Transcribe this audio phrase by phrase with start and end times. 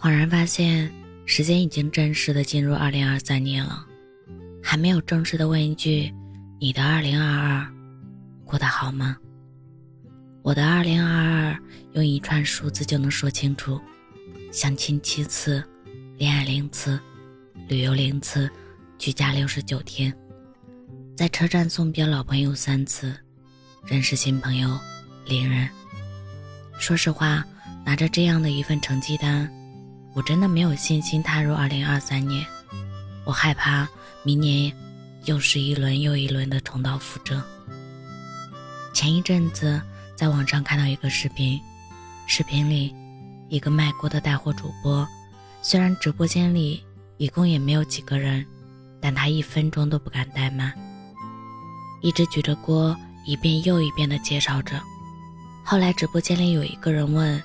[0.00, 0.88] 恍然发现，
[1.26, 3.84] 时间已经正式的进入二零二三年了，
[4.62, 6.14] 还没有正式的问一句
[6.60, 7.68] ：“你的二零二二
[8.44, 9.16] 过得好吗？”
[10.42, 11.58] 我的二零二二
[11.94, 13.80] 用一串数字就能说清楚：
[14.52, 15.62] 相亲七次，
[16.16, 16.98] 恋爱零次，
[17.66, 18.48] 旅游零次，
[18.98, 20.16] 居家六十九天，
[21.16, 23.12] 在车站送别老朋友三次，
[23.84, 24.78] 认识新朋友
[25.26, 25.68] 零人。
[26.78, 27.44] 说实话，
[27.84, 29.52] 拿着这样的一份成绩单。
[30.18, 32.44] 我真的没有信心踏入二零二三年，
[33.24, 33.88] 我害怕
[34.24, 34.72] 明年
[35.26, 37.40] 又是一轮又一轮的重蹈覆辙。
[38.92, 39.80] 前一阵子
[40.16, 41.56] 在网上看到一个视频，
[42.26, 42.92] 视频里
[43.48, 45.06] 一个卖锅的带货主播，
[45.62, 46.82] 虽然直播间里
[47.18, 48.44] 一共也没有几个人，
[49.00, 50.74] 但他一分钟都不敢怠慢，
[52.02, 54.82] 一直举着锅一遍又一遍的介绍着。
[55.62, 57.40] 后来直播间里有一个人问：“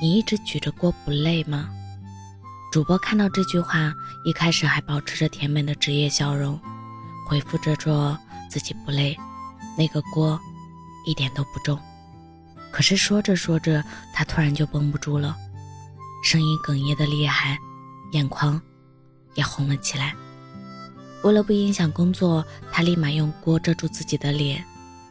[0.00, 1.68] 你一直举着锅不累吗？”
[2.76, 3.90] 主播看到这句话，
[4.22, 6.60] 一开始还保持着甜美的职业笑容，
[7.26, 8.14] 回复着说
[8.50, 9.16] 自己不累，
[9.78, 10.38] 那个锅
[11.06, 11.80] 一点都不重。
[12.70, 15.34] 可是说着说着，他突然就绷不住了，
[16.22, 17.58] 声音哽咽的厉害，
[18.12, 18.60] 眼眶
[19.36, 20.14] 也红了起来。
[21.22, 24.62] 为了不影响工作，他立马用锅遮住自己的脸，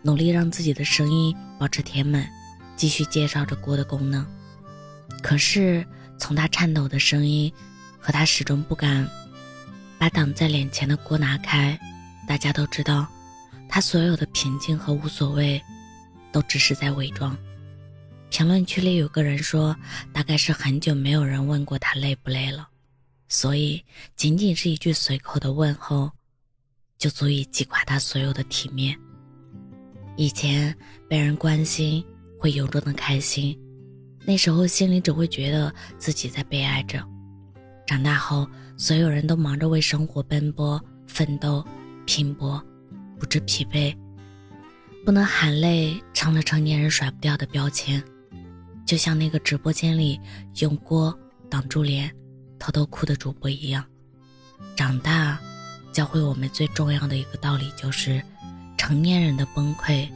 [0.04, 2.30] 努力让自己的声音保持甜美，
[2.76, 4.24] 继续介绍着锅的功能。
[5.24, 5.84] 可是。
[6.18, 7.52] 从他颤抖的声音
[8.00, 9.08] 和他始终不敢
[9.98, 11.80] 把挡在脸前的锅拿开，
[12.28, 13.08] 大家都知道，
[13.70, 15.62] 他所有的平静和无所谓，
[16.32, 17.38] 都只是在伪装。
[18.30, 19.76] 评论区里有个人说，
[20.12, 22.68] 大概是很久没有人问过他累不累了，
[23.30, 23.84] 所以
[24.16, 26.12] 仅仅是一句随口的问候，
[26.98, 28.98] 就足以击垮他所有的体面。
[30.18, 30.76] 以前
[31.08, 32.04] 被人关心，
[32.40, 33.58] 会由衷的开心。
[34.26, 37.02] 那时候心里只会觉得自己在被爱着。
[37.86, 41.64] 长大后，所有人都忙着为生活奔波、奋斗、
[42.06, 42.60] 拼搏，
[43.20, 43.96] 不知疲惫，
[45.06, 48.04] 不能含泪成了成年人甩不掉的标签。
[48.86, 50.20] 就像那个直播间里
[50.60, 51.16] 用锅
[51.50, 52.12] 挡住脸、
[52.58, 53.86] 偷偷哭的主播一样。
[54.76, 55.40] 长大，
[55.92, 58.22] 教会我们最重要的一个道理就是：
[58.78, 60.10] 成年人的崩溃，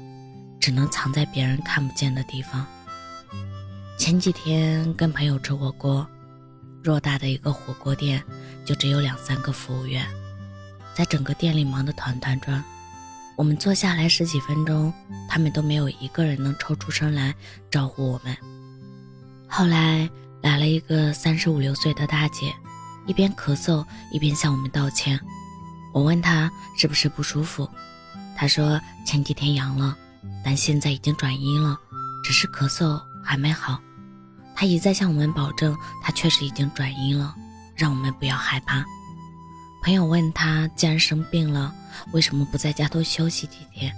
[0.59, 2.65] 只能藏在别人看不见的地方。
[3.99, 6.07] 前几天跟朋友吃火锅，
[6.81, 8.23] 偌大的一个火锅店
[8.65, 10.07] 就只有两三个服务员，
[10.95, 12.63] 在整个店里忙得团团转。
[13.35, 14.91] 我们坐下来十几分钟，
[15.27, 17.35] 他们都没有一个人能抽出声来
[17.69, 18.35] 招呼我们。
[19.49, 20.09] 后来
[20.41, 22.55] 来了一个三十五六岁的大姐，
[23.05, 25.19] 一边咳嗽一边向我们道歉。
[25.93, 27.69] 我问她是不是不舒服，
[28.35, 29.95] 她说前几天阳了，
[30.43, 31.77] 但现在已经转阴了，
[32.23, 33.77] 只是咳嗽还没好。
[34.59, 37.33] 他一再向我们保证，他确实已经转阴了，
[37.77, 38.83] 让我们不要害怕。
[39.81, 41.73] 朋友问他，既然生病了，
[42.11, 43.95] 为什么不在家多休息几天？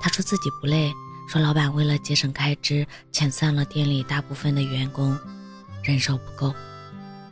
[0.00, 0.90] 他说自己不累，
[1.28, 5.14] 说老板为了节省开支，遣散了店里大部分的员工，
[5.82, 6.54] 人手不够。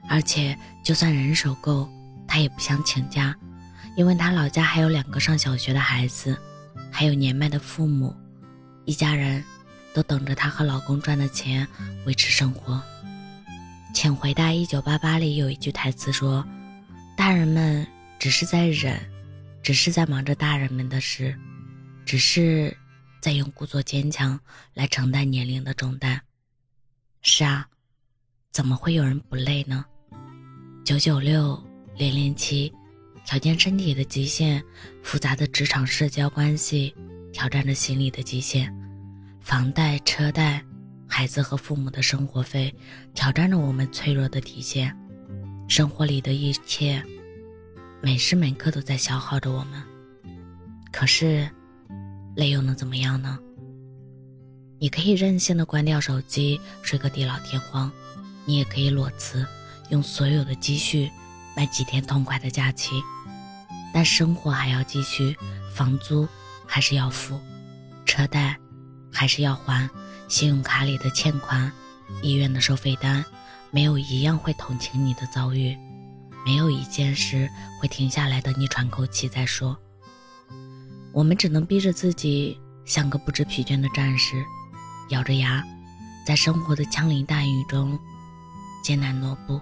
[0.06, 0.54] 而且
[0.84, 1.88] 就算人手够，
[2.28, 3.34] 他也不想请假，
[3.96, 6.38] 因为他老家还有两个上小学的孩子，
[6.90, 8.14] 还有年迈的父母，
[8.84, 9.42] 一家人。
[9.94, 11.66] 都等着她和老公赚的钱
[12.04, 12.82] 维持生活。
[13.94, 16.44] 请回答：一九八八里有一句台词说
[17.16, 17.86] ：“大人们
[18.18, 18.98] 只是在忍，
[19.62, 21.38] 只是在忙着大人们的事，
[22.06, 22.74] 只是
[23.20, 24.40] 在用故作坚强
[24.72, 26.20] 来承担年龄的重担。”
[27.20, 27.68] 是啊，
[28.50, 29.84] 怎么会有人不累呢？
[30.84, 31.62] 九九六、
[31.96, 32.72] 零零七，
[33.24, 34.60] 挑战身体的极限，
[35.02, 36.92] 复杂的职场社交关系，
[37.32, 38.74] 挑战着心理的极限。
[39.42, 40.64] 房贷、车贷、
[41.08, 42.72] 孩子和父母的生活费，
[43.12, 44.96] 挑战着我们脆弱的底线。
[45.68, 47.02] 生活里的一切，
[48.00, 49.82] 每时每刻都在消耗着我们。
[50.92, 51.50] 可是，
[52.36, 53.36] 累又能怎么样呢？
[54.78, 57.90] 你可以任性的关掉手机，睡个地老天荒；
[58.44, 59.44] 你也可以裸辞，
[59.90, 61.10] 用所有的积蓄
[61.56, 63.02] 买几天痛快的假期。
[63.92, 65.36] 但生活还要继续，
[65.74, 66.28] 房租
[66.64, 67.38] 还是要付，
[68.06, 68.56] 车贷。
[69.12, 69.88] 还是要还
[70.28, 71.70] 信用卡里的欠款，
[72.22, 73.24] 医院的收费单，
[73.70, 75.76] 没有一样会同情你的遭遇，
[76.44, 77.48] 没有一件事
[77.80, 79.76] 会停下来等你喘口气再说。
[81.12, 84.42] 我们只能逼着自己像个不知疲倦的战士，
[85.10, 85.62] 咬着牙，
[86.26, 87.98] 在生活的枪林弹雨中
[88.82, 89.60] 艰难挪步。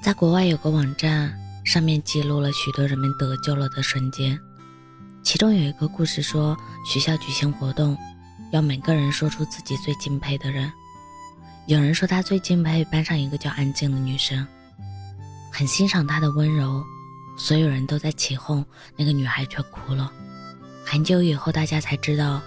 [0.00, 4.38] 在国外有个网站，上面记录了许多人们得救了的瞬间。
[5.26, 7.98] 其中有一个故事说，学校举行活动，
[8.52, 10.72] 要每个人说出自己最敬佩的人。
[11.66, 14.46] 有人说他最敬佩班上一个叫安静的女生，
[15.52, 16.80] 很欣赏她的温柔。
[17.36, 18.64] 所有人都在起哄，
[18.94, 20.12] 那个女孩却哭了。
[20.84, 22.40] 很久以后，大家才知道，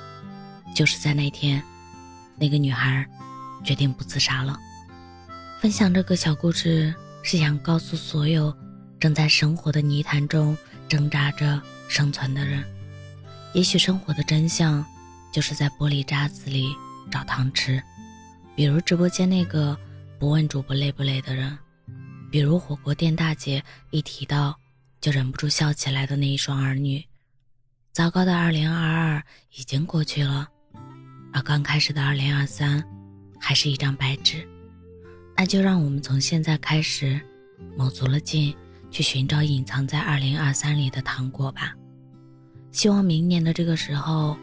[0.73, 1.61] 就是在那天，
[2.37, 3.05] 那个女孩
[3.61, 4.57] 决定不自杀了。
[5.59, 8.55] 分享这个小故事，是想告诉所有
[9.01, 12.63] 正在生活的泥潭中挣扎着生存的人，
[13.53, 14.85] 也许生活的真相
[15.33, 16.73] 就是在玻璃渣子里
[17.11, 17.83] 找糖吃。
[18.55, 19.77] 比如直播间那个
[20.17, 21.57] 不问主播累不累的人，
[22.31, 24.57] 比如火锅店大姐一提到。
[25.01, 27.01] 就忍不住笑起来的那一双儿女，
[27.93, 29.23] 糟糕的二零二二
[29.55, 30.45] 已经过去了，
[31.31, 32.83] 而刚开始的二零二三，
[33.39, 34.45] 还是一张白纸。
[35.37, 37.17] 那就让我们从现在开始，
[37.77, 38.53] 卯足了劲
[38.91, 41.73] 去寻找隐藏在二零二三里的糖果吧。
[42.71, 44.37] 希望明年的这个时候，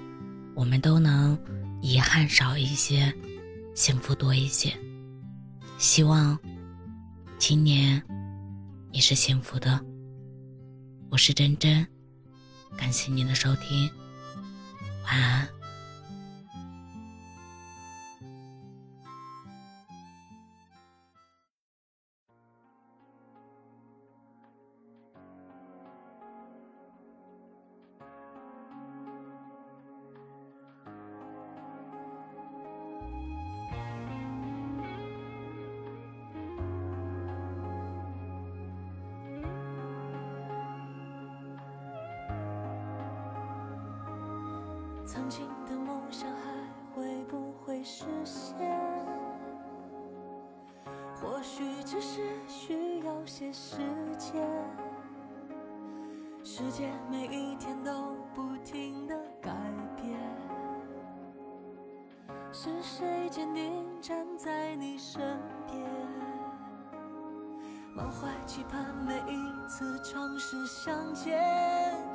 [0.54, 1.38] 我们都能
[1.80, 3.12] 遗憾少一些，
[3.74, 4.72] 幸福多一些。
[5.78, 6.38] 希望
[7.38, 8.02] 今年
[8.92, 9.80] 你是幸福的。
[11.10, 11.86] 我是真真，
[12.76, 13.88] 感谢您的收听，
[15.04, 15.55] 晚安。
[45.16, 48.54] 曾经的梦想还会不会实现？
[51.14, 53.78] 或许只是需要些时
[54.18, 54.46] 间。
[56.44, 59.50] 世界每一天都不停的改
[59.96, 60.20] 变，
[62.52, 65.82] 是谁坚定站在你身边？
[67.94, 72.05] 满怀期盼，每一次尝试相见。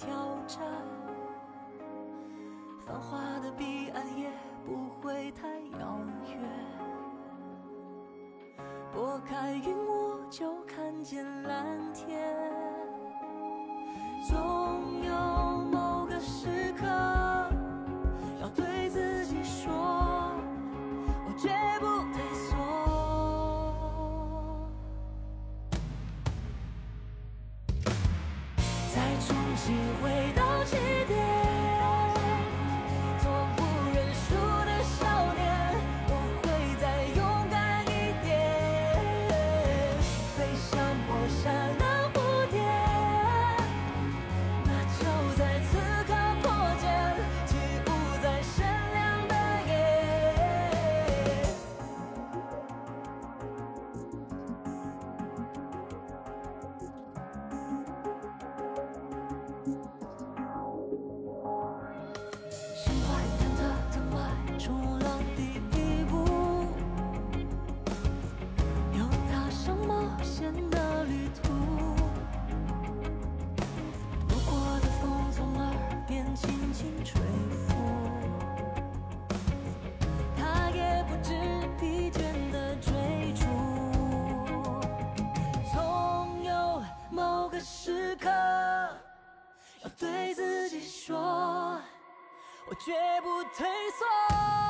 [0.00, 0.08] 挑
[0.46, 0.62] 战，
[2.86, 4.32] 繁华的彼岸也
[4.64, 5.46] 不会太
[5.78, 6.38] 遥远。
[8.94, 9.79] 拨开云
[29.70, 30.74] 请回到起
[31.06, 31.39] 点。
[87.82, 91.80] 时刻要对自己说
[92.68, 94.69] 我绝不退缩。